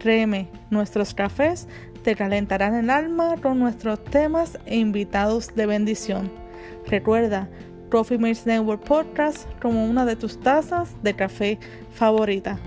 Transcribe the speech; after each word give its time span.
Créeme, 0.00 0.48
nuestros 0.70 1.12
cafés 1.12 1.68
te 2.02 2.16
calentarán 2.16 2.74
el 2.74 2.88
alma 2.88 3.36
con 3.42 3.58
nuestros 3.58 4.02
temas 4.02 4.58
e 4.64 4.78
invitados 4.78 5.54
de 5.54 5.66
bendición. 5.66 6.32
Recuerda, 6.86 7.50
Coffee 7.90 8.16
Mates 8.16 8.46
Network 8.46 8.82
Podcast 8.82 9.46
como 9.60 9.84
una 9.84 10.06
de 10.06 10.16
tus 10.16 10.40
tazas 10.40 10.90
de 11.02 11.14
café 11.14 11.58
favorita. 11.92 12.58